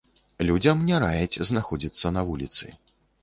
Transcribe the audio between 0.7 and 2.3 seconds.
не раяць знаходзіцца на